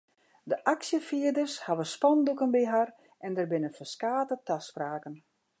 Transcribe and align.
De 0.51 0.57
aksjefierders 0.73 1.53
hawwe 1.65 1.85
spandoeken 1.95 2.49
by 2.55 2.63
har 2.73 2.89
en 3.25 3.33
der 3.37 3.49
binne 3.51 3.71
ferskate 3.77 4.35
taspraken. 4.47 5.15